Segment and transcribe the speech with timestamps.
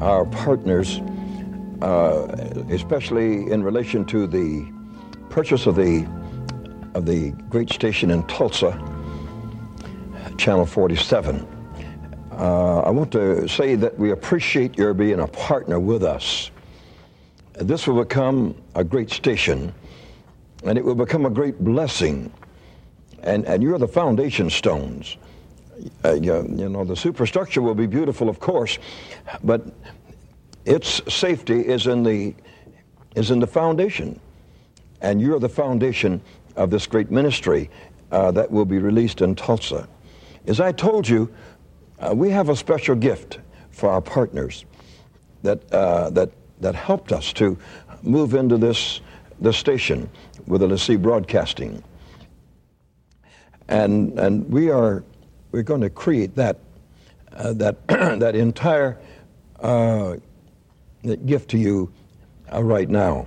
[0.00, 1.00] our partners,
[1.82, 2.26] uh,
[2.70, 4.70] especially in relation to the
[5.30, 6.06] purchase of the
[6.94, 8.72] of the great station in Tulsa,
[10.38, 11.46] Channel 47.
[12.30, 16.50] Uh, I want to say that we appreciate your being a partner with us.
[17.54, 19.72] This will become a great station,
[20.64, 22.32] and it will become a great blessing.
[23.22, 25.16] And, and you're the foundation stones.
[26.04, 28.78] Uh, you, know, the superstructure will be beautiful, of course,
[29.42, 29.62] but
[30.64, 32.34] its safety is in the,
[33.16, 34.20] is in the foundation.
[35.00, 36.20] And you're the foundation
[36.56, 37.70] of this great ministry
[38.10, 39.88] uh, that will be released in Tulsa.
[40.46, 41.32] As I told you,
[41.98, 43.38] uh, we have a special gift
[43.70, 44.64] for our partners
[45.42, 47.58] that, uh, that, that helped us to
[48.02, 49.00] move into this,
[49.40, 50.08] this station
[50.46, 51.82] with LeSEA Broadcasting.
[53.68, 55.02] And, and we are
[55.54, 56.58] we're going to create that,
[57.32, 58.98] uh, that, that entire
[59.60, 60.16] uh,
[61.26, 61.92] gift to you
[62.52, 63.24] uh, right now.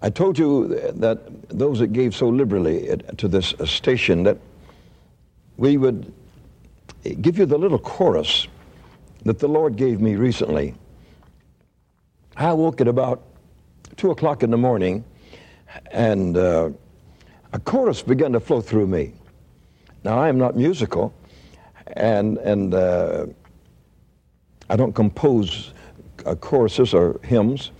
[0.00, 4.38] I told you that those that gave so liberally to this station that
[5.58, 6.10] we would
[7.20, 8.46] give you the little chorus
[9.26, 10.74] that the Lord gave me recently.
[12.34, 13.24] I woke at about
[13.98, 15.04] two o'clock in the morning,
[15.90, 16.70] and uh,
[17.52, 19.12] a chorus began to flow through me.
[20.04, 21.12] Now I am not musical,
[21.86, 23.26] and and uh,
[24.70, 25.72] I don't compose
[26.26, 27.70] uh, choruses or hymns,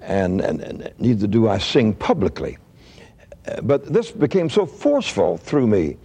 [0.00, 2.58] and, and, and neither do I sing publicly.
[3.46, 5.96] Uh, but this became so forceful through me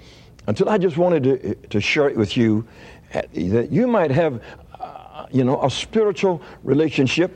[0.48, 2.68] until I just wanted to, to share it with you
[3.14, 4.42] uh, that you might have,
[4.80, 7.32] uh, you know, a spiritual relationship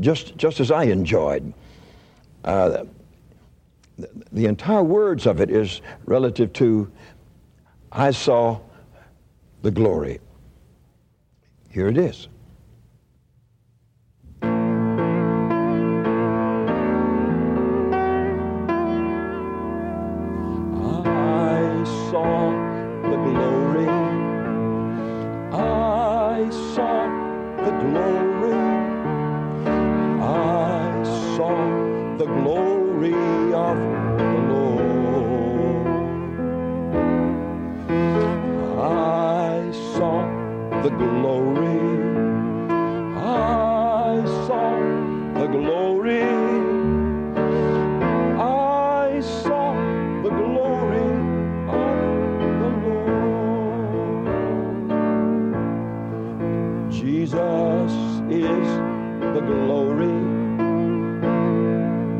[0.00, 1.52] just, just as I enjoyed.
[2.44, 2.84] Uh,
[4.32, 6.90] the, entire words of it is relative to
[7.92, 8.60] I saw
[9.62, 10.20] the glory.
[11.70, 12.28] Here it is.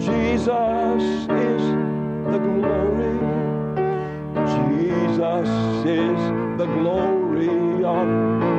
[0.00, 1.62] Jesus is
[2.32, 3.18] the glory.
[4.56, 5.50] Jesus
[5.84, 6.18] is
[6.58, 8.49] the glory of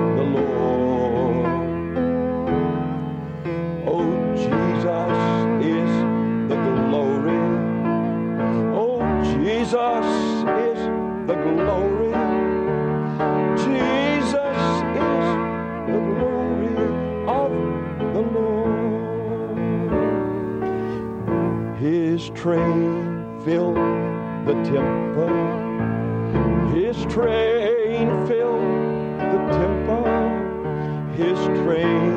[22.22, 23.78] His train filled
[24.46, 25.34] the temple.
[26.72, 28.62] His train filled
[29.18, 30.06] the temple.
[31.16, 32.12] His train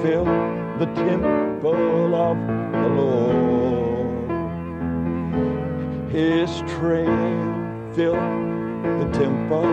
[0.00, 2.38] filled the temple of
[2.72, 4.30] the Lord.
[6.10, 8.16] His train filled
[9.00, 9.68] the temple.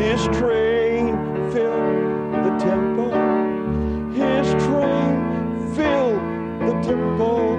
[0.00, 1.14] His train
[1.52, 3.14] filled the temple.
[4.10, 5.14] His train
[5.76, 6.22] filled
[6.66, 7.53] the temple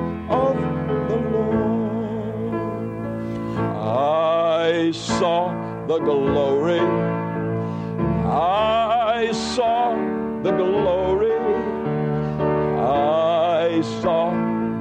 [4.86, 5.50] I saw
[5.88, 6.80] the glory.
[8.30, 9.96] I saw
[10.44, 11.32] the glory.
[12.78, 14.30] I saw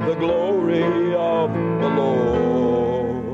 [0.07, 1.51] the glory of
[1.81, 3.25] the Lord.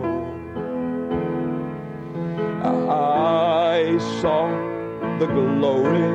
[2.62, 4.46] I saw
[5.18, 6.08] the glory.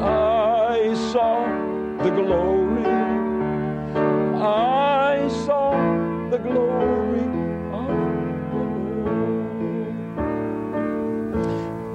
[0.00, 1.44] I saw
[2.04, 2.57] the glory.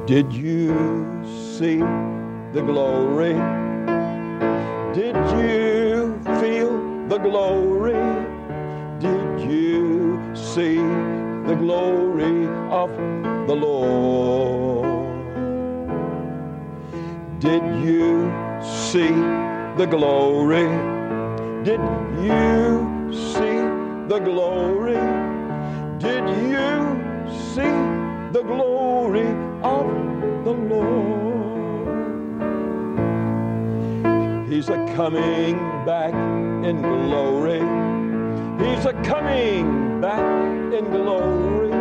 [0.05, 1.23] Did you
[1.57, 3.35] see the glory?
[4.93, 7.93] Did you feel the glory?
[8.99, 12.89] Did you see the glory of
[13.47, 14.89] the Lord?
[17.39, 18.29] Did you
[18.61, 19.15] see
[19.77, 20.67] the glory?
[21.63, 21.79] Did
[22.19, 23.55] you see
[24.09, 24.99] the glory?
[25.97, 26.91] Did you
[27.55, 27.71] see
[28.33, 29.87] the glory of
[30.43, 31.23] the Lord.
[34.49, 35.55] He's a coming
[35.85, 36.13] back
[36.63, 37.61] in glory.
[38.63, 40.19] He's a coming back
[40.73, 41.71] in glory.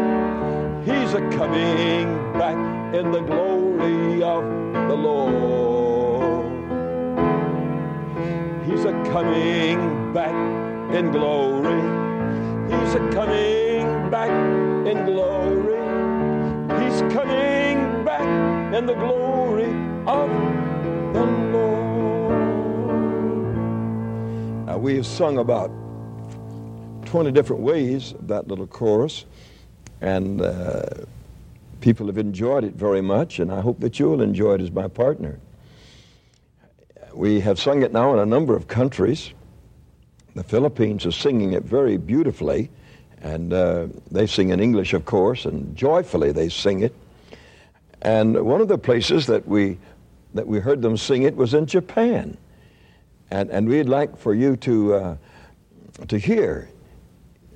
[0.84, 2.56] He's a coming back
[2.94, 4.44] in the glory of
[4.88, 6.52] the Lord.
[8.67, 10.35] He's a coming back
[10.94, 11.82] in glory.
[12.70, 14.31] He's a coming back
[14.87, 15.82] in glory.
[16.82, 17.72] He's coming
[18.75, 19.71] in the glory
[20.07, 20.31] of
[21.13, 22.33] the Lord.
[24.67, 25.71] Now, we have sung about
[27.05, 29.27] 20 different ways that little chorus,
[30.01, 30.85] and uh,
[31.83, 34.89] people have enjoyed it very much, and I hope that you'll enjoy it as my
[34.89, 35.39] partner.
[37.13, 39.35] We have sung it now in a number of countries.
[40.35, 42.71] The Philippines is singing it very beautifully,
[43.21, 46.95] and uh, they sing in English, of course, and joyfully they sing it.
[48.02, 49.78] And one of the places that we
[50.34, 52.37] that we heard them sing it was in Japan,
[53.31, 55.16] and and we'd like for you to uh,
[56.08, 56.69] to hear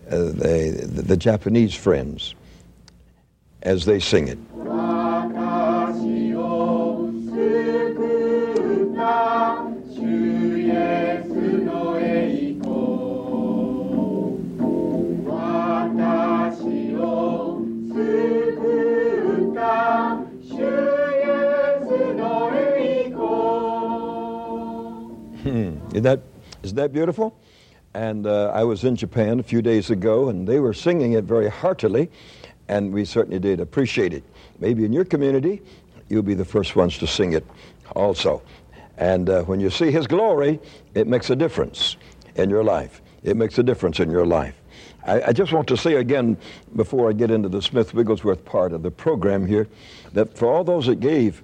[0.07, 2.35] uh, the, the the Japanese friends
[3.63, 4.39] as they sing it.
[25.97, 26.21] Isn't that,
[26.63, 27.35] isn't that beautiful?
[27.95, 31.25] And uh, I was in Japan a few days ago, and they were singing it
[31.25, 32.11] very heartily,
[32.69, 34.23] and we certainly did appreciate it.
[34.59, 35.63] Maybe in your community,
[36.11, 37.47] you'll be the first ones to sing it
[37.95, 38.43] also.
[38.99, 40.61] And uh, when you see His glory,
[40.95, 41.97] it makes a difference
[42.35, 43.01] in your life.
[43.23, 44.61] It makes a difference in your life.
[45.07, 46.37] I, I just want to say again,
[46.75, 49.67] before I get into the Smith Wigglesworth part of the program here,
[50.13, 51.43] that for all those that gave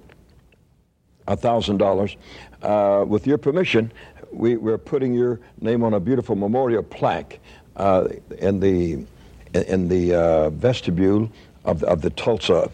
[1.27, 2.15] $1,000.
[2.61, 3.91] Uh, with your permission,
[4.33, 7.39] we, we're putting your name on a beautiful memorial plaque
[7.75, 8.07] uh,
[8.39, 9.05] in the,
[9.53, 11.31] in the uh, vestibule
[11.63, 12.69] of the, of the Tulsa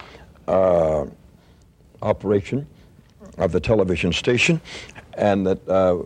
[0.47, 1.06] uh,
[2.01, 2.65] operation
[3.38, 4.59] of the television station.
[5.17, 6.03] And that uh,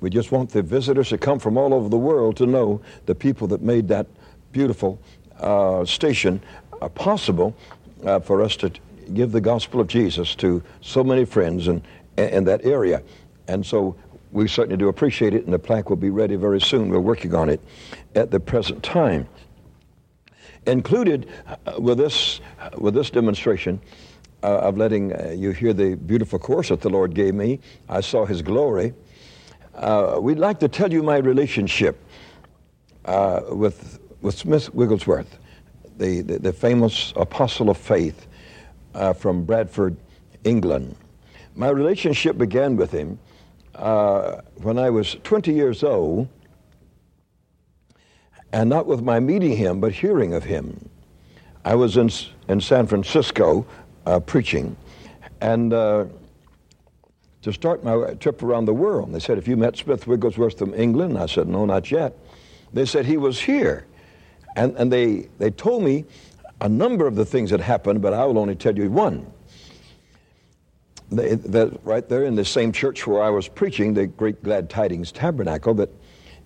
[0.00, 3.14] we just want the visitors to come from all over the world to know the
[3.14, 4.06] people that made that
[4.52, 5.00] beautiful
[5.38, 6.40] uh, station
[6.80, 7.54] uh, possible
[8.22, 8.70] for us to
[9.12, 11.82] give the gospel of Jesus to so many friends in,
[12.16, 13.02] in that area.
[13.46, 13.96] And so
[14.32, 16.88] we certainly do appreciate it, and the plaque will be ready very soon.
[16.88, 17.60] We're working on it
[18.14, 19.28] at the present time.
[20.66, 21.28] Included
[21.66, 23.80] uh, with this, uh, with this demonstration
[24.42, 28.00] uh, of letting uh, you hear the beautiful course that the Lord gave me, I
[28.00, 28.94] saw His glory.
[29.74, 31.98] Uh, we'd like to tell you my relationship
[33.06, 35.38] uh, with, with Smith Wigglesworth,
[35.96, 38.26] the, the, the famous apostle of faith
[39.16, 39.96] from Bradford,
[40.44, 40.94] England.
[41.54, 43.18] My relationship began with him
[43.74, 46.28] uh, when I was 20 years old,
[48.52, 50.88] and not with my meeting him, but hearing of him.
[51.64, 52.10] I was in,
[52.48, 53.66] in San Francisco
[54.06, 54.76] uh, preaching,
[55.40, 56.06] and uh,
[57.42, 60.74] to start my trip around the world, they said, If you met Smith Wigglesworth from
[60.74, 61.18] England?
[61.18, 62.16] I said, No, not yet.
[62.72, 63.86] They said he was here.
[64.56, 66.04] And, and they, they told me
[66.60, 69.32] a number of the things that happened, but I will only tell you one.
[71.10, 75.10] They, right there in the same church where I was preaching, the Great Glad Tidings
[75.10, 75.90] Tabernacle, that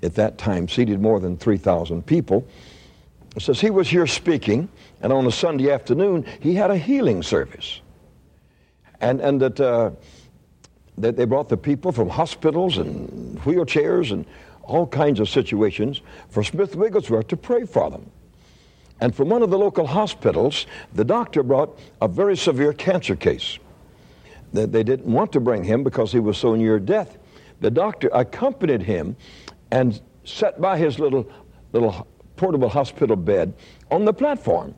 [0.02, 2.46] at that time seated more than 3,000 people,
[3.38, 4.68] says he was here speaking,
[5.00, 7.80] and on a Sunday afternoon, he had a healing service.
[9.00, 9.90] And, and that, uh,
[10.98, 14.24] that they brought the people from hospitals and wheelchairs and
[14.62, 16.00] all kinds of situations
[16.30, 18.10] for Smith Wigglesworth to pray for them.
[19.00, 23.58] And from one of the local hospitals, the doctor brought a very severe cancer case.
[24.54, 27.18] That they didn't want to bring him because he was so near death.
[27.60, 29.16] The doctor accompanied him
[29.70, 31.28] and sat by his little,
[31.72, 32.06] little
[32.36, 33.52] portable hospital bed
[33.90, 34.74] on the platform.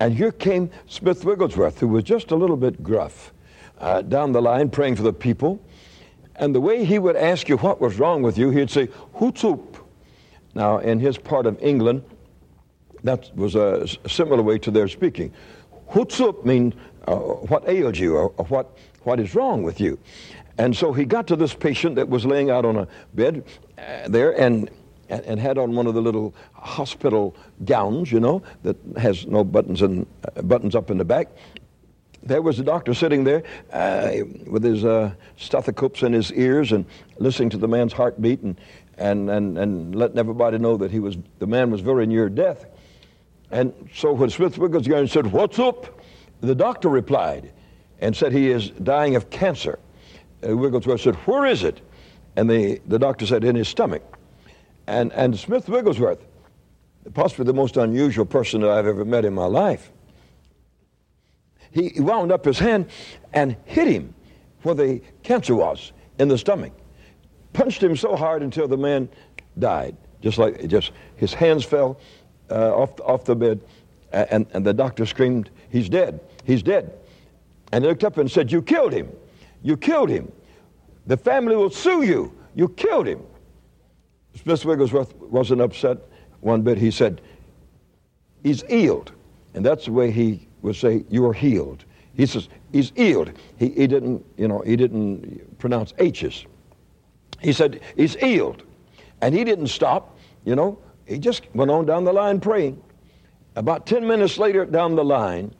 [0.00, 3.32] And here came Smith Wigglesworth, who was just a little bit gruff,
[3.78, 5.64] uh, down the line praying for the people.
[6.36, 9.76] And the way he would ask you what was wrong with you, he'd say, Hutsup.
[10.54, 12.02] Now, in his part of England,
[13.02, 15.32] that was a similar way to their speaking.
[15.90, 16.74] Hutsup means
[17.06, 19.98] uh, what ails you or, or, what, what is wrong with you.
[20.58, 23.44] And so he got to this patient that was laying out on a bed
[23.76, 24.70] uh, there and,
[25.08, 29.82] and had on one of the little hospital gowns, you know, that has no buttons,
[29.82, 30.06] and,
[30.36, 31.28] uh, buttons up in the back.
[32.22, 34.12] There was the doctor sitting there uh,
[34.46, 36.86] with his uh, stethoscopes in his ears and
[37.18, 38.56] listening to the man's heartbeat and,
[38.96, 42.64] and, and, and letting everybody know that he was, the man was very near death.
[43.50, 45.93] And so when Smith Wigglesworth said, What's up?
[46.44, 47.52] The doctor replied
[48.00, 49.78] and said he is dying of cancer.
[50.46, 51.80] Uh, Wigglesworth said, Where is it?
[52.36, 54.02] and the, the doctor said in his stomach.
[54.86, 56.24] And, and Smith Wigglesworth,
[57.14, 59.90] possibly the most unusual person that I've ever met in my life,
[61.70, 62.86] he wound up his hand
[63.32, 64.14] and hit him
[64.62, 66.72] where the cancer was in the stomach.
[67.52, 69.08] Punched him so hard until the man
[69.58, 69.96] died.
[70.20, 71.98] Just like just his hands fell
[72.50, 73.60] uh, off, off the bed,
[74.12, 76.92] and, and the doctor screamed, He's dead, he's dead.
[77.72, 79.10] And he looked up and said, You killed him.
[79.64, 80.30] You killed him.
[81.08, 82.32] The family will sue you.
[82.54, 83.20] You killed him.
[84.40, 85.98] Smith Wigglesworth wasn't upset
[86.42, 86.78] one bit.
[86.78, 87.20] He said,
[88.44, 89.10] He's healed.
[89.54, 91.84] And that's the way he would say, You are healed.
[92.16, 93.32] He says, He's healed.
[93.58, 96.46] He, he didn't, you know, he didn't pronounce H's.
[97.40, 98.62] He said, He's healed.
[99.22, 102.80] And he didn't stop, you know, he just went on down the line praying.
[103.56, 105.52] About 10 minutes later down the line,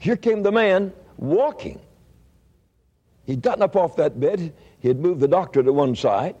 [0.00, 1.78] here came the man walking.
[3.26, 4.52] He'd gotten up off that bed.
[4.80, 6.34] He had moved the doctor to one side.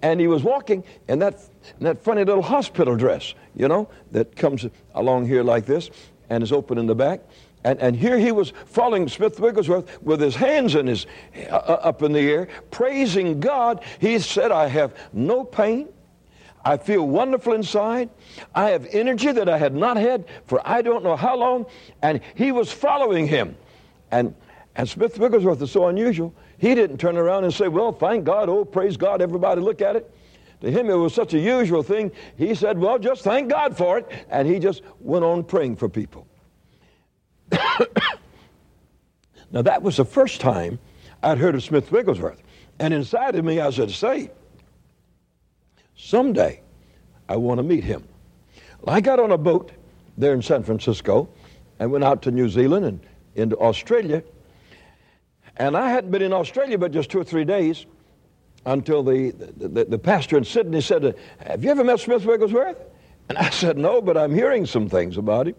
[0.00, 1.34] And he was walking in that,
[1.78, 5.90] in that funny little hospital dress, you know, that comes along here like this
[6.30, 7.20] and is open in the back.
[7.64, 11.80] And, and here he was following Smith Wigglesworth with his hands in his, uh, uh,
[11.82, 13.84] up in the air, praising God.
[14.00, 15.88] He said, I have no pain.
[16.64, 18.10] I feel wonderful inside.
[18.54, 21.66] I have energy that I had not had for I don't know how long.
[22.02, 23.56] And he was following him.
[24.10, 24.34] And,
[24.76, 26.34] and Smith Wigglesworth is so unusual.
[26.58, 29.96] He didn't turn around and say, Well, thank God, oh, praise God, everybody look at
[29.96, 30.14] it.
[30.60, 32.12] To him, it was such a usual thing.
[32.36, 34.08] He said, Well, just thank God for it.
[34.30, 36.26] And he just went on praying for people.
[39.50, 40.78] now, that was the first time
[41.22, 42.40] I'd heard of Smith Wigglesworth.
[42.78, 44.30] And inside of me, I said, Say,
[46.02, 46.60] someday
[47.28, 48.04] I want to meet him.
[48.80, 49.72] Well, I got on a boat
[50.18, 51.28] there in San Francisco
[51.78, 53.00] and went out to New Zealand and
[53.34, 54.22] into Australia.
[55.56, 57.86] And I hadn't been in Australia but just two or three days
[58.66, 61.16] until the, the, the, the pastor in Sydney said,
[61.46, 62.78] Have you ever met Smith Wigglesworth?
[63.28, 65.54] And I said, No, but I'm hearing some things about him.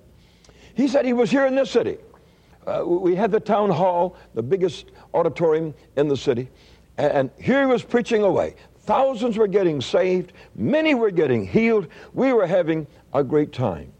[0.76, 1.98] He said he was here in this city.
[2.66, 6.50] Uh, we had the town hall, the biggest auditorium in the city,
[6.98, 8.56] and here he was preaching away.
[8.86, 11.88] Thousands were getting saved, many were getting healed.
[12.14, 13.92] We were having a great time.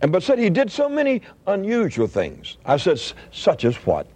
[0.00, 2.56] And but said he did so many unusual things.
[2.64, 3.00] I said,
[3.32, 4.06] such as what?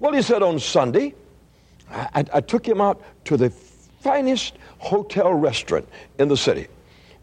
[0.00, 1.14] Well, he said on Sunday,
[1.90, 6.66] I, I took him out to the finest hotel restaurant in the city.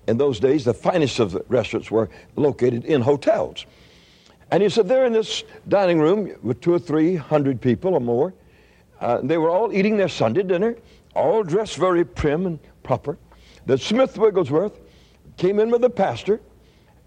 [0.07, 3.65] In those days, the finest of the restaurants were located in hotels.
[4.49, 8.01] And he said, they're in this dining room with two or three hundred people or
[8.01, 8.33] more.
[8.99, 10.75] Uh, they were all eating their Sunday dinner,
[11.15, 13.17] all dressed very prim and proper.
[13.65, 14.79] That Smith Wigglesworth
[15.37, 16.41] came in with the pastor,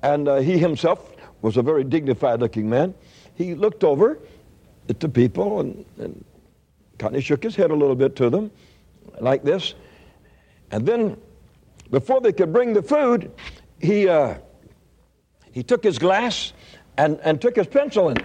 [0.02, 2.94] and uh, he himself was a very dignified looking man.
[3.34, 4.18] He looked over
[4.88, 6.25] at the people and, and
[6.99, 8.50] kind of shook his head a little bit to them,
[9.20, 9.75] like this.
[10.70, 11.16] And then,
[11.90, 13.30] before they could bring the food,
[13.80, 14.34] he, uh,
[15.52, 16.52] he took his glass
[16.96, 18.25] and, and took his pencil and,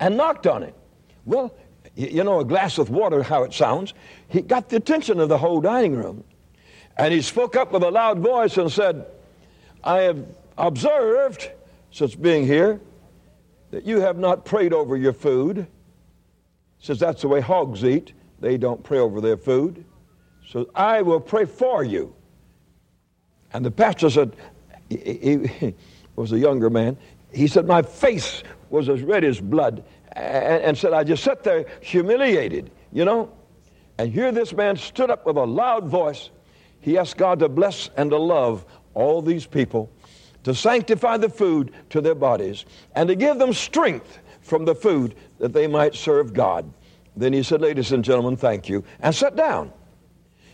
[0.00, 0.74] and knocked on it.
[1.24, 1.54] Well,
[1.96, 3.94] you know, a glass with water, how it sounds.
[4.28, 6.24] He got the attention of the whole dining room.
[6.96, 9.06] And he spoke up with a loud voice and said,
[9.82, 10.24] I have
[10.56, 11.50] observed,
[11.90, 12.80] since being here,
[13.70, 15.66] that you have not prayed over your food.
[16.78, 18.12] Says that's the way hogs eat.
[18.40, 19.84] They don't pray over their food.
[20.46, 22.14] So I will pray for you.
[23.52, 24.36] And the pastor said,
[24.88, 25.74] he, he,
[26.16, 26.96] was a younger man.
[27.32, 29.84] He said, My face was as red as blood.
[30.14, 33.32] And, and said, I just sat there humiliated, you know.
[33.98, 36.30] And here this man stood up with a loud voice.
[36.80, 39.90] He asked God to bless and to love all these people,
[40.44, 45.14] to sanctify the food to their bodies, and to give them strength from the food
[45.38, 46.70] that they might serve God.
[47.16, 49.72] Then he said, Ladies and gentlemen, thank you, and sat down.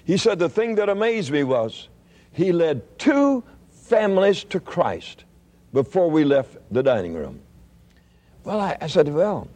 [0.05, 1.89] He said, The thing that amazed me was
[2.33, 5.25] he led two families to Christ
[5.73, 7.41] before we left the dining room.
[8.45, 9.49] Well, I, I said, well,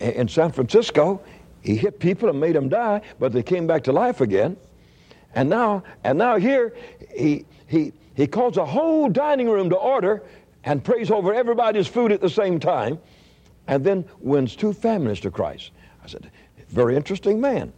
[0.00, 1.20] in San Francisco,
[1.62, 4.56] he hit people and made them die, but they came back to life again.
[5.34, 6.74] And now, and now here,
[7.14, 10.22] he, he, he calls a whole dining room to order
[10.64, 12.98] and prays over everybody's food at the same time,
[13.66, 15.70] and then wins two families to Christ.
[16.02, 16.30] I said,
[16.68, 17.72] very interesting man.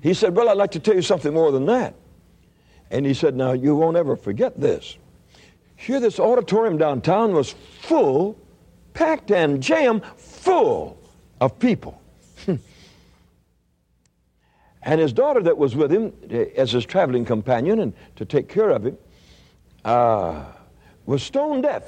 [0.00, 1.94] He said, well, I'd like to tell you something more than that.
[2.90, 4.96] And he said, now, you won't ever forget this.
[5.76, 8.38] Here, this auditorium downtown was full,
[8.96, 10.98] packed and jammed full
[11.40, 12.00] of people.
[14.82, 18.48] and his daughter, that was with him eh, as his traveling companion and to take
[18.48, 18.96] care of him,
[19.84, 20.44] uh,
[21.04, 21.84] was stone deaf,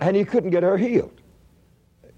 [0.00, 1.20] and he couldn't get her healed.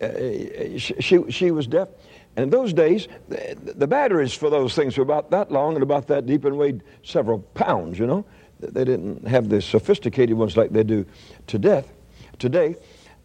[0.01, 1.89] Uh, she, she, she was deaf,
[2.37, 5.83] And in those days, the, the batteries for those things were about that long and
[5.83, 8.25] about that deep and weighed several pounds, you know.
[8.61, 11.07] They didn't have the sophisticated ones like they do
[11.47, 11.91] to death,
[12.39, 12.77] today.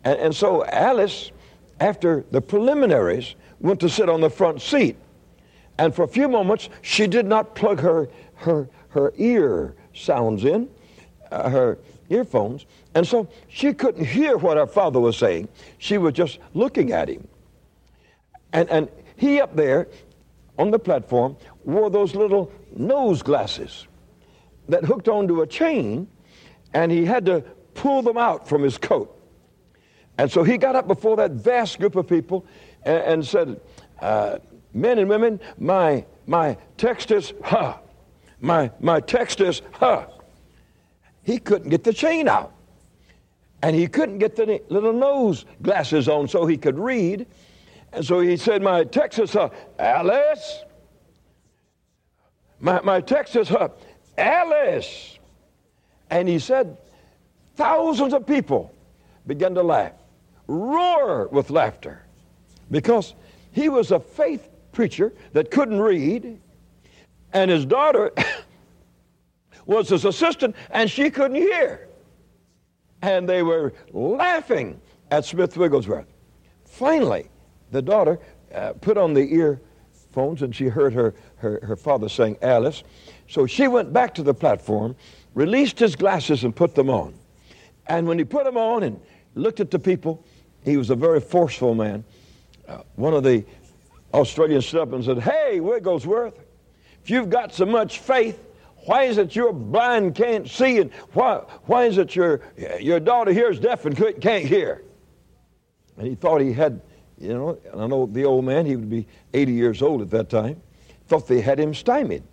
[0.06, 1.32] And, and so Alice,
[1.80, 4.96] after the preliminaries, went to sit on the front seat.
[5.78, 10.70] And for a few moments, she did not plug her, her, her ear sounds in,
[11.32, 12.66] uh, her earphones.
[12.94, 15.50] And so she couldn't hear what her father was saying.
[15.80, 17.28] She was just looking at him.
[18.54, 19.90] And, and he up there
[20.58, 21.36] on the platform
[21.66, 23.88] wore those little nose glasses
[24.70, 26.08] that hooked onto a chain,
[26.74, 27.42] and he had to
[27.74, 29.12] pull them out from his coat.
[30.18, 32.46] And so he got up before that vast group of people
[32.84, 33.60] and, and said,
[34.02, 34.38] uh,
[34.74, 37.80] Men and women, my, my text is ha.
[38.42, 40.08] My, my text is ha.
[41.24, 42.54] He couldn't get the chain out.
[43.62, 47.26] And he couldn't get the little nose glasses on so he could read.
[47.94, 49.36] And so he said, My text is.
[49.80, 50.64] Alice.
[52.60, 53.52] My, my text is.
[54.18, 55.16] Alice.
[56.10, 56.78] And he said,
[57.56, 58.74] thousands of people
[59.26, 59.94] began to laugh,
[60.48, 62.06] roar with laughter,
[62.72, 63.14] because
[63.52, 66.40] he was a faith preacher that couldn't read,
[67.34, 68.12] and his daughter
[69.66, 71.88] was his assistant, and she couldn't hear.
[73.02, 74.80] And they were laughing
[75.12, 76.08] at Smith Wigglesworth.
[76.66, 77.30] Finally,
[77.72, 78.20] the daughter
[78.54, 82.84] uh, put on the earphones, and she heard her, her, her father saying, Alice.
[83.28, 84.96] So she went back to the platform,
[85.34, 87.14] released his glasses, and put them on.
[87.88, 89.00] And when he put them on and
[89.36, 90.26] looked at the people,
[90.66, 92.04] he was a very forceful man.
[92.68, 93.46] Uh, one of the
[94.14, 96.40] Australians stood up and said, Hey, Wigglesworth,
[97.04, 98.44] if you've got so much faith,
[98.86, 100.80] why is it you're blind can't see?
[100.80, 102.42] And why, why is it your,
[102.80, 104.84] your daughter here is deaf and can't hear?
[105.98, 106.82] And he thought he had,
[107.18, 110.10] you know, and I know the old man, he would be 80 years old at
[110.12, 110.62] that time,
[111.08, 112.24] thought they had him stymied.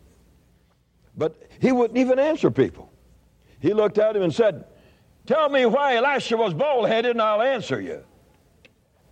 [1.16, 2.90] But he wouldn't even answer people.
[3.60, 4.64] He looked at him and said,
[5.26, 8.04] Tell me why Elisha was bald headed and I'll answer you.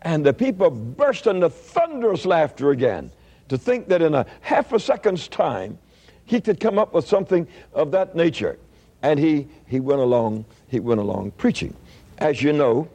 [0.02, 3.10] And the people burst into thunderous laughter again
[3.48, 5.78] to think that in a half a second's time
[6.24, 8.58] he could come up with something of that nature.
[9.02, 11.74] And he, he went along, he went along preaching.
[12.18, 12.88] As you know,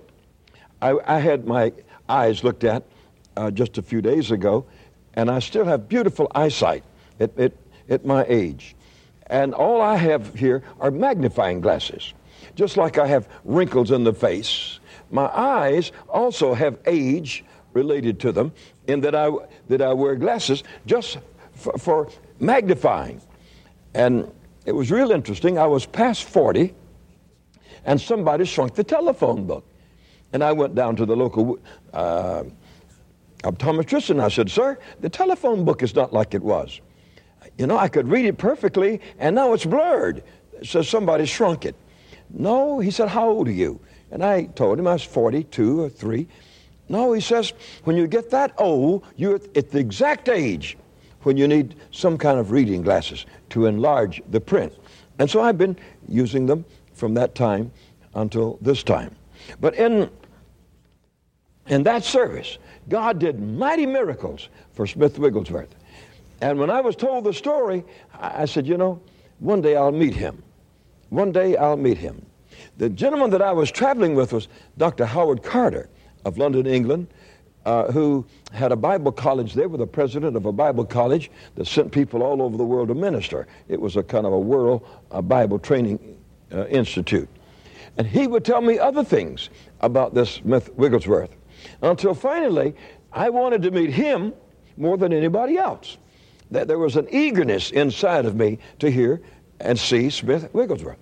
[0.81, 1.73] I, I had my
[2.07, 2.83] eyes looked at
[3.35, 4.65] uh, just a few days ago,
[5.15, 6.83] and I still have beautiful eyesight
[7.19, 7.53] at, at,
[7.89, 8.75] at my age.
[9.27, 12.13] And all I have here are magnifying glasses.
[12.55, 14.79] Just like I have wrinkles in the face,
[15.11, 18.51] my eyes also have age related to them
[18.87, 19.29] in that I,
[19.67, 21.17] that I wear glasses just
[21.53, 23.21] for, for magnifying.
[23.93, 24.31] And
[24.65, 25.57] it was real interesting.
[25.57, 26.73] I was past 40,
[27.85, 29.65] and somebody shrunk the telephone book.
[30.33, 31.59] And I went down to the local
[31.93, 32.43] uh,
[33.43, 36.81] optometrist and I said, Sir, the telephone book is not like it was.
[37.57, 40.23] You know, I could read it perfectly, and now it's blurred.
[40.63, 41.75] So somebody shrunk it.
[42.29, 43.79] No, he said, How old are you?
[44.11, 46.27] And I told him I was 42 or 3.
[46.87, 50.77] No, he says, when you get that old, you're at the exact age
[51.23, 54.73] when you need some kind of reading glasses to enlarge the print.
[55.17, 55.75] And so I've been
[56.07, 57.71] using them from that time
[58.13, 59.15] until this time.
[59.59, 60.09] But in,
[61.67, 65.73] in that service, God did mighty miracles for Smith Wigglesworth.
[66.41, 69.01] And when I was told the story, I said, you know,
[69.39, 70.43] one day I'll meet him.
[71.09, 72.23] One day I'll meet him.
[72.77, 75.05] The gentleman that I was traveling with was Dr.
[75.05, 75.89] Howard Carter
[76.25, 77.07] of London, England,
[77.65, 81.65] uh, who had a Bible college there, was the president of a Bible college that
[81.65, 83.47] sent people all over the world to minister.
[83.69, 84.85] It was a kind of a world
[85.23, 86.17] Bible training
[86.51, 87.29] uh, institute.
[87.97, 89.49] And he would tell me other things
[89.81, 91.35] about this Smith Wigglesworth
[91.81, 92.75] until finally
[93.11, 94.33] I wanted to meet him
[94.77, 95.97] more than anybody else
[96.51, 99.21] that there was an eagerness inside of me to hear
[99.59, 100.97] and see Smith Wigglesworth.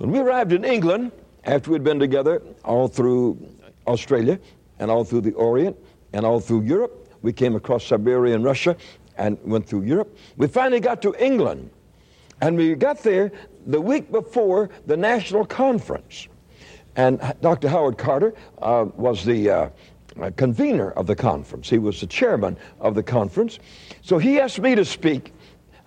[0.00, 1.12] When we arrived in England,
[1.44, 3.36] after we'd been together all through
[3.86, 4.40] Australia
[4.78, 5.76] and all through the Orient
[6.14, 8.78] and all through Europe, we came across Siberia and Russia
[9.18, 10.16] and went through Europe.
[10.38, 11.68] We finally got to England.
[12.40, 13.30] And we got there
[13.66, 16.28] the week before the national conference.
[16.96, 17.68] And Dr.
[17.68, 18.32] Howard Carter
[18.62, 19.68] uh, was the uh,
[20.36, 21.68] convener of the conference.
[21.68, 23.58] He was the chairman of the conference.
[24.00, 25.34] So he asked me to speak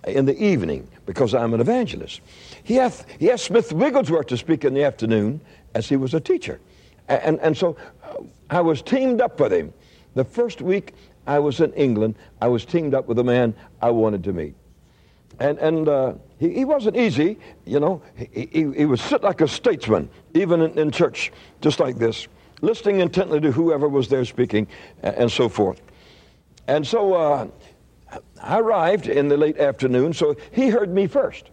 [0.06, 2.20] in the evening because I'm an evangelist.
[2.64, 5.40] He asked, he Smith Wigglesworth to speak in the afternoon
[5.74, 6.60] as he was a teacher.
[7.08, 8.16] And, and so uh,
[8.50, 9.72] I was teamed up with him.
[10.14, 10.94] The first week
[11.26, 14.54] I was in England, I was teamed up with a man I wanted to meet.
[15.40, 18.02] And, and uh, he, he, wasn't easy, you know.
[18.16, 22.28] He, he, he sit like a statesman, even in, in church, just like this
[22.64, 24.66] listening intently to whoever was there speaking,
[25.02, 25.80] and so forth.
[26.66, 27.48] And so uh,
[28.42, 31.50] I arrived in the late afternoon, so he heard me first.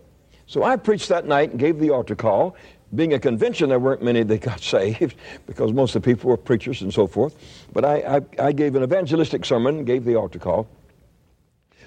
[0.52, 2.58] So I preached that night and gave the altar call.
[2.94, 5.16] Being a convention, there weren't many that got saved
[5.48, 7.38] because most of the people were preachers and so forth.
[7.72, 10.68] But I, I, I gave an evangelistic sermon, and gave the altar call.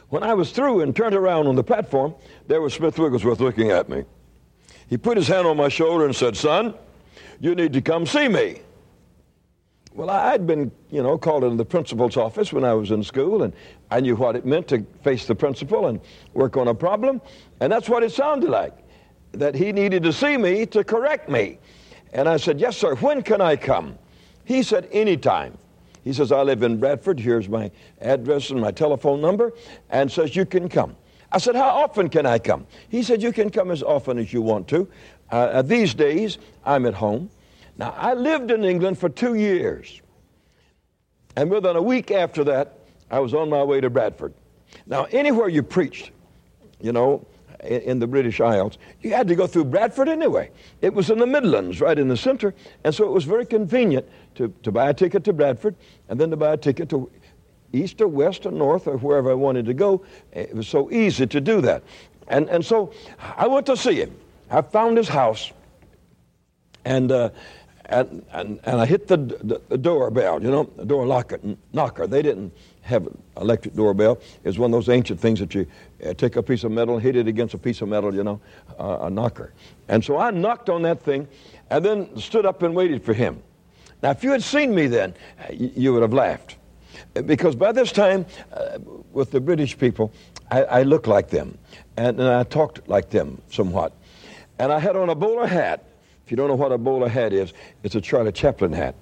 [0.09, 2.15] When I was through and turned around on the platform,
[2.47, 4.05] there was Smith Wigglesworth looking at me.
[4.89, 6.73] He put his hand on my shoulder and said, Son,
[7.41, 8.63] you need to come see me.
[9.95, 13.45] Well, I'd been, you know, called into the principal's office when I was in school,
[13.45, 13.53] and
[13.93, 16.01] I knew what it meant to face the principal and
[16.33, 17.21] work on a problem,
[17.61, 18.77] and that's what it sounded like,
[19.33, 21.59] that he needed to see me to correct me.
[22.13, 23.97] And I said, yes, sir, when can I come?
[24.45, 25.57] He said, anytime.
[26.03, 29.53] He says, I live in Bradford, here's my address and my telephone number,
[29.91, 30.97] and says, you can come.
[31.31, 32.67] I said, how often can I come?
[32.89, 34.89] He said, you can come as often as you want to.
[35.31, 37.31] Uh, these days, I'm at home.
[37.77, 40.01] Now, I lived in England for two years.
[41.37, 42.79] And within a week after that,
[43.11, 44.33] I was on my way to Bradford.
[44.87, 46.11] Now, anywhere you preached,
[46.81, 47.27] you know,
[47.63, 50.51] in, the British Isles, you had to go through Bradford anyway.
[50.83, 54.07] It was in the Midlands, right in the center, and so it was very convenient
[54.35, 55.75] to, to buy a ticket to Bradford
[56.09, 57.11] and then to buy a ticket to
[57.73, 60.05] east or west or north or wherever I wanted to go.
[60.33, 61.83] It was so easy to do that.
[62.29, 64.15] And, and so I went to see him.
[64.51, 65.53] I found his house,
[66.85, 67.31] and uh,
[67.87, 69.17] and, and, and I hit the,
[69.69, 71.39] the, doorbell, you know, the door locker,
[71.73, 72.07] knocker.
[72.07, 74.21] They didn't have an electric doorbell.
[74.43, 75.67] It was one of those ancient things that you
[76.05, 78.25] uh, take a piece of metal, and hit it against a piece of metal, you
[78.25, 78.41] know,
[78.79, 79.53] uh, a knocker.
[79.89, 81.29] And so I knocked on that thing
[81.71, 83.43] and then stood up and waited for him.
[84.03, 85.15] Now, if you had seen me then,
[85.53, 86.57] you, you would have laughed.
[87.27, 88.79] Because by this time, uh,
[89.13, 90.13] with the British people,
[90.51, 91.59] I, I looked like them.
[91.97, 93.93] And, and I talked like them somewhat.
[94.59, 95.85] And I had on a bowler hat
[96.25, 98.95] if you don't know what a bowler hat is, it's a Charlie Chaplin hat.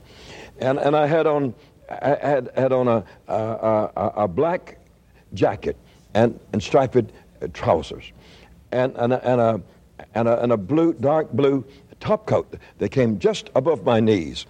[0.59, 1.55] And, and I had on,
[1.89, 4.79] I had, had on a, a, a, a black
[5.35, 5.77] jacket
[6.15, 7.03] and, and striped uh,
[7.53, 8.13] trousers
[8.73, 9.63] and, and, a, and, a,
[10.15, 11.65] and, a, and a blue, dark blue
[12.01, 14.47] top coat that came just above my knees.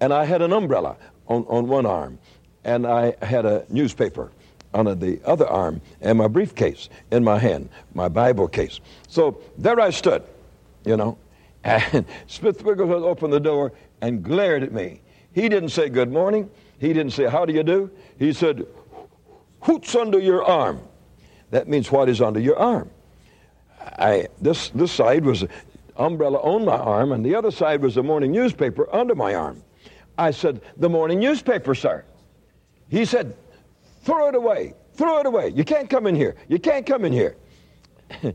[0.00, 0.96] And I had an umbrella
[1.28, 2.18] on, on one arm,
[2.64, 4.32] and I had a newspaper
[4.74, 8.80] on the other arm, and my briefcase in my hand, my Bible case.
[9.08, 10.22] So there I stood,
[10.84, 11.16] you know,
[11.66, 15.00] and Smith Wigglesworth opened the door and glared at me.
[15.32, 16.48] He didn't say good morning.
[16.78, 17.90] He didn't say how do you do.
[18.18, 18.66] He said,
[19.62, 20.80] What's under your arm?
[21.50, 22.90] That means what is under your arm.
[23.80, 25.48] I, this, this side was an
[25.96, 29.62] umbrella on my arm, and the other side was the morning newspaper under my arm.
[30.18, 32.04] I said, the morning newspaper, sir.
[32.88, 33.36] He said,
[34.02, 34.74] throw it away.
[34.94, 35.48] Throw it away.
[35.48, 36.36] You can't come in here.
[36.48, 37.36] You can't come in here.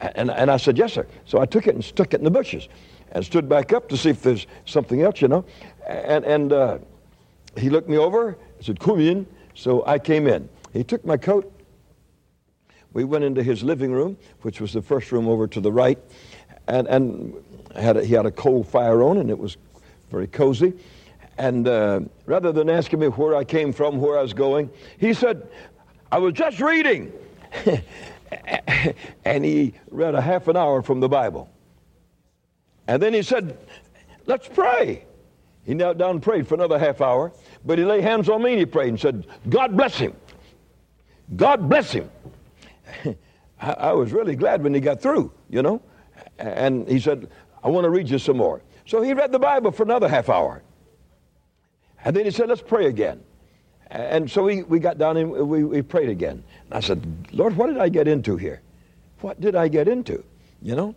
[0.00, 1.06] And, and I said, yes, sir.
[1.24, 2.68] So I took it and stuck it in the bushes
[3.12, 5.44] and stood back up to see if there's something else, you know.
[5.86, 6.78] And, and uh,
[7.56, 9.26] he looked me over, said, come in.
[9.54, 10.48] So I came in.
[10.72, 11.50] He took my coat.
[12.92, 15.98] We went into his living room, which was the first room over to the right.
[16.68, 17.34] And, and
[17.74, 19.56] had a, he had a coal fire on, and it was
[20.10, 20.74] very cozy.
[21.38, 25.12] And uh, rather than asking me where I came from, where I was going, he
[25.12, 25.48] said,
[26.10, 27.12] I was just reading.
[29.24, 31.50] and he read a half an hour from the Bible.
[32.86, 33.58] And then he said,
[34.26, 35.06] Let's pray.
[35.64, 37.32] He knelt down and prayed for another half hour,
[37.64, 40.14] but he laid hands on me and he prayed and said, God bless him.
[41.34, 42.08] God bless him.
[43.60, 45.82] I, I was really glad when he got through, you know.
[46.38, 47.28] And he said,
[47.64, 48.62] I want to read you some more.
[48.84, 50.62] So he read the Bible for another half hour.
[52.04, 53.20] And then he said, Let's pray again.
[53.90, 56.42] And so we, we got down and we, we prayed again.
[56.64, 58.60] And I said, Lord, what did I get into here?
[59.20, 60.24] What did I get into?
[60.60, 60.94] You know?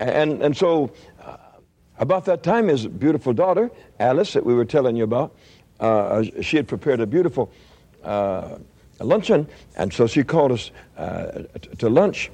[0.00, 0.90] And, and so
[1.22, 1.36] uh,
[1.98, 3.70] about that time, his beautiful daughter,
[4.00, 5.36] Alice, that we were telling you about,
[5.78, 7.52] uh, she had prepared a beautiful
[8.02, 8.58] uh,
[8.98, 9.46] luncheon.
[9.76, 11.42] And so she called us uh,
[11.78, 12.30] to lunch.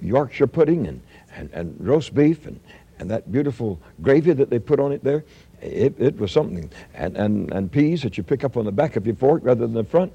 [0.00, 1.00] Yorkshire pudding and,
[1.34, 2.60] and, and roast beef and,
[2.98, 5.24] and that beautiful gravy that they put on it there.
[5.60, 6.70] It, it was something.
[6.94, 9.66] And, and, and peas that you pick up on the back of your fork rather
[9.66, 10.14] than the front.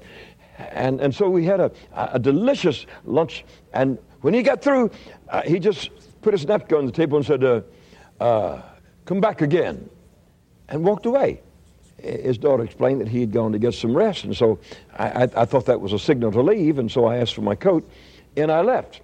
[0.58, 3.44] And, and so we had a, a delicious lunch.
[3.72, 4.90] And when he got through,
[5.28, 5.90] uh, he just
[6.22, 7.62] put his napkin on the table and said, uh,
[8.20, 8.62] uh,
[9.06, 9.88] Come back again.
[10.68, 11.42] And walked away.
[11.98, 14.24] His daughter explained that he had gone to get some rest.
[14.24, 14.60] And so
[14.96, 16.78] I, I, I thought that was a signal to leave.
[16.78, 17.90] And so I asked for my coat
[18.36, 19.00] and I left.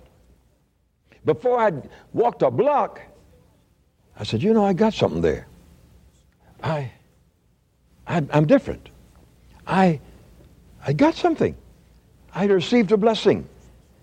[1.25, 3.01] Before I'd walked a block,
[4.19, 5.49] I said, You know, I got something there.
[6.63, 6.91] I,
[8.07, 8.89] I am different.
[9.67, 10.01] I,
[10.87, 11.57] I got something.
[12.35, 13.49] I received a blessing.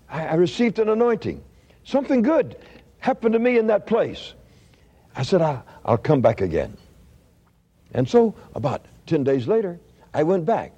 [0.08, 1.42] I, I received an anointing.
[1.84, 2.56] Something good
[2.98, 4.34] happened to me in that place.
[5.16, 6.76] I said, I, I'll come back again.
[7.92, 9.78] And so, about 10 days later,
[10.12, 10.72] I went back.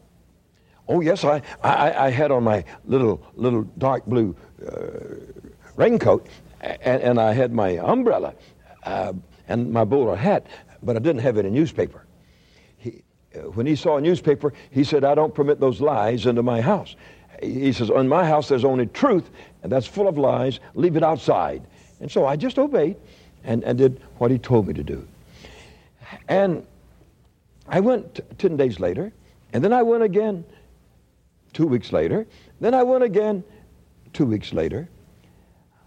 [0.89, 5.17] Oh yes, I, I, I had on my little little dark blue uh,
[5.75, 6.27] raincoat,
[6.61, 8.35] and, and I had my umbrella
[8.85, 9.13] uh,
[9.49, 10.47] and my bowler hat,
[10.83, 12.05] but I didn't have any newspaper.
[12.79, 13.03] He,
[13.35, 16.61] uh, when he saw a newspaper, he said, "I don't permit those lies into my
[16.61, 16.97] house."
[17.43, 19.31] He says, "In my house, there's only truth,
[19.63, 20.61] and that's full of lies.
[20.75, 21.63] Leave it outside."
[22.01, 22.97] And so I just obeyed
[23.45, 25.07] and, and did what he told me to do.
[26.29, 26.67] And
[27.69, 29.13] I went 10 days later,
[29.53, 30.45] and then I went again
[31.53, 32.27] two weeks later.
[32.61, 33.43] Then I went again
[34.13, 34.89] two weeks later.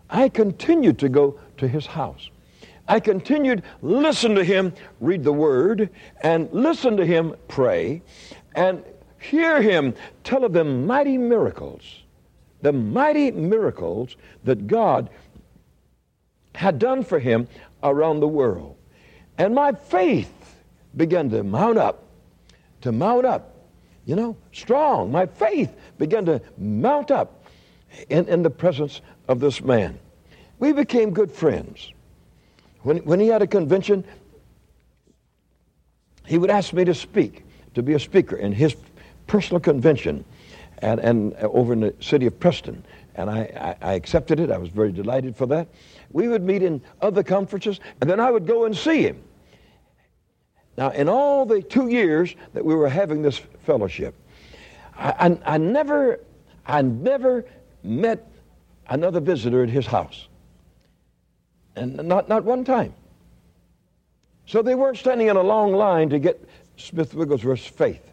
[0.09, 2.29] I continued to go to his house.
[2.89, 8.01] I continued listen to him read the word and listen to him pray
[8.55, 8.83] and
[9.19, 12.01] hear him tell of the mighty miracles,
[12.63, 15.11] the mighty miracles that God
[16.55, 17.47] had done for him
[17.83, 18.75] around the world.
[19.37, 20.33] And my faith
[20.97, 22.03] began to mount up,
[22.81, 23.55] to mount up,
[24.05, 25.11] you know, strong.
[25.11, 27.45] My faith began to mount up
[28.09, 29.99] in, in the presence of this man.
[30.57, 31.93] We became good friends.
[32.83, 34.03] When, when he had a convention,
[36.25, 38.75] he would ask me to speak, to be a speaker in his
[39.27, 40.23] personal convention
[40.79, 42.83] and, and over in the city of Preston.
[43.15, 44.49] And I, I, I accepted it.
[44.49, 45.67] I was very delighted for that.
[46.11, 49.21] We would meet in other conferences, and then I would go and see him.
[50.77, 54.15] Now, in all the two years that we were having this fellowship,
[54.97, 55.09] I,
[55.45, 56.21] I, I never,
[56.65, 57.45] I never
[57.83, 58.25] met
[58.87, 60.29] another visitor at his house.
[61.79, 62.93] And not, not one time.
[64.45, 66.43] So they weren't standing in a long line to get
[66.75, 68.05] Smith Wigglesworth's faith.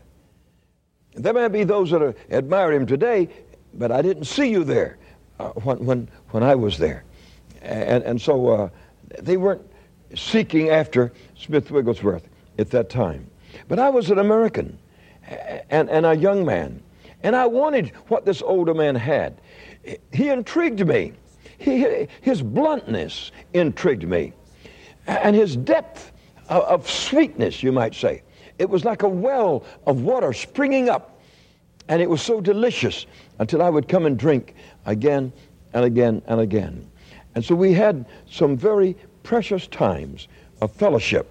[1.15, 3.29] There may be those that admire him today,
[3.75, 4.99] but I didn't see you there
[5.41, 7.03] uh, when, when, when I was there.
[7.63, 8.69] And, and so uh,
[9.19, 9.69] they weren't
[10.15, 13.29] seeking after Smith Wigglesworth at that time.
[13.67, 14.79] But I was an American
[15.71, 16.81] and, and a young man,
[17.25, 19.41] and I wanted what this older man had.
[20.13, 21.15] He intrigued me.
[21.59, 24.33] He, his bluntness intrigued me,
[25.07, 26.13] and his depth
[26.49, 28.23] of, sweetness, you might say.
[28.59, 31.21] It was like a well of water springing up,
[31.89, 33.07] and it was so delicious
[33.39, 34.55] until I would come and drink
[34.87, 35.33] again
[35.73, 36.91] and again and again.
[37.35, 40.29] And so we had some very precious times
[40.61, 41.31] of fellowship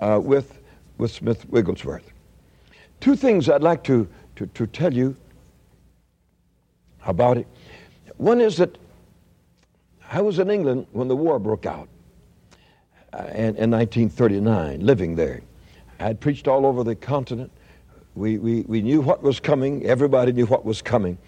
[0.00, 0.60] uh, with,
[0.98, 2.10] with Smith Wigglesworth.
[3.00, 5.16] Two things I'd like to, to, to tell you
[7.04, 7.46] about it.
[8.16, 8.78] One is that
[10.10, 11.88] I was in England when the war broke out
[13.12, 15.42] uh, in, in 1939, living there.
[15.98, 17.50] I had preached all over the continent.
[18.14, 19.84] We, we, we knew what was coming.
[19.84, 21.18] Everybody knew what was coming.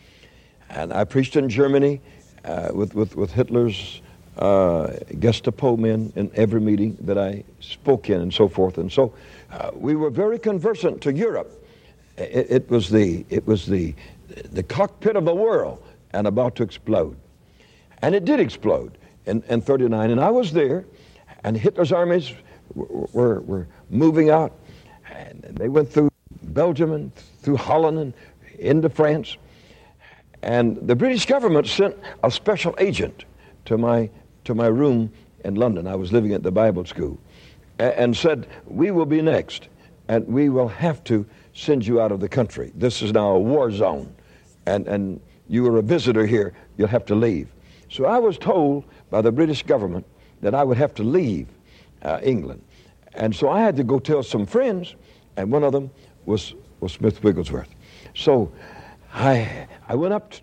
[0.71, 2.01] And I preached in Germany
[2.45, 4.01] uh, with, with, with Hitler's
[4.39, 8.79] uh, Gestapo men in every meeting that I spoke in and so forth.
[8.79, 9.13] And so
[9.51, 11.51] uh, we were very conversant to Europe.
[12.17, 13.95] It, it, was, the, it was the,
[14.53, 17.17] the cockpit of the world and about to explode.
[18.03, 20.11] And it did explode in, in 39.
[20.11, 20.85] And I was there,
[21.45, 22.33] and Hitler's armies
[22.75, 24.53] were, were, were moving out.
[25.11, 26.11] And they went through
[26.43, 28.15] Belgium and through Holland and
[28.59, 29.37] into France.
[30.43, 33.25] And the British government sent a special agent
[33.65, 34.11] to my
[34.45, 35.13] to my room
[35.45, 35.87] in London.
[35.87, 37.19] I was living at the Bible school
[37.79, 39.69] and said, We will be next,
[40.09, 42.73] and we will have to send you out of the country.
[42.75, 44.15] This is now a war zone,
[44.67, 46.55] and, and you are a visitor here.
[46.77, 47.49] You'll have to leave.
[47.89, 50.07] So I was told by the British government
[50.41, 51.49] that I would have to leave
[52.03, 52.63] uh, England.
[53.15, 54.95] And so I had to go tell some friends,
[55.37, 55.91] and one of them
[56.27, 57.75] was, was Smith Wigglesworth.
[58.15, 58.53] So
[59.13, 60.35] I, I went up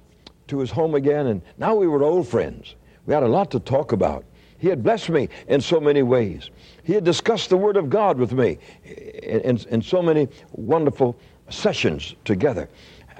[0.47, 2.75] to his home again, and now we were old friends.
[3.05, 4.25] We had a lot to talk about.
[4.57, 6.49] He had blessed me in so many ways.
[6.83, 11.15] He had discussed the Word of God with me in, in, in so many wonderful
[11.49, 12.67] sessions together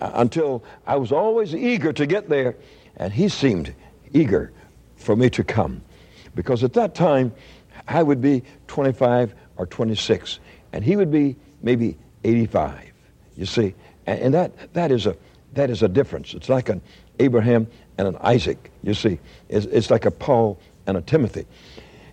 [0.02, 2.56] uh, until I was always eager to get there,
[2.98, 3.74] and he seemed
[4.16, 4.52] eager
[4.96, 5.82] for me to come.
[6.34, 7.34] Because at that time,
[7.88, 10.40] I would be 25 or 26,
[10.74, 12.92] and he would be maybe 85.
[13.38, 13.76] You see,
[14.06, 15.16] and, that, that, is a,
[15.54, 16.34] that is a difference.
[16.34, 16.82] It's like an
[17.20, 19.20] Abraham and an Isaac, you see.
[19.50, 21.46] It's, it's like a Paul and a Timothy.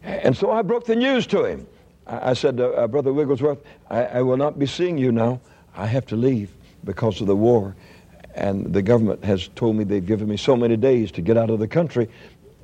[0.02, 1.66] And so I broke the news to him.
[2.06, 5.40] I, I said, uh, uh, Brother Wigglesworth, I, I will not be seeing you now.
[5.76, 6.50] I have to leave
[6.84, 7.74] because of the war.
[8.34, 11.50] And the government has told me they've given me so many days to get out
[11.50, 12.08] of the country.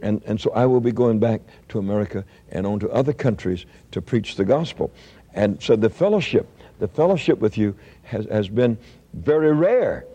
[0.01, 3.67] And, and so I will be going back to America and on to other countries
[3.91, 4.93] to preach the gospel.
[5.35, 8.79] And so the fellowship, the fellowship with you has, has been
[9.15, 10.07] very rare.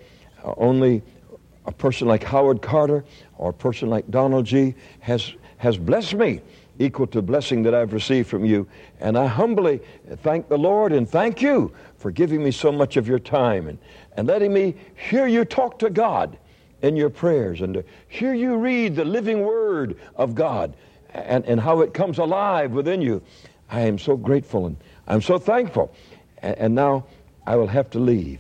[0.44, 1.02] Uh, only
[1.66, 3.04] a person like Howard Carter
[3.38, 6.42] or a person like Donald Gee has, has blessed me
[6.80, 8.68] equal to the blessing that I've received from you.
[9.00, 9.82] And I humbly
[10.18, 13.78] thank the Lord and thank you for giving me so much of your time and,
[14.18, 14.76] and letting me
[15.10, 16.38] hear you talk to God
[16.82, 20.76] in your prayers and to hear you read the living word of God
[21.14, 23.22] and, and how it comes alive within you.
[23.70, 25.94] I am so grateful and I'm so thankful.
[26.40, 27.06] And, and now
[27.46, 28.40] I will have to leave.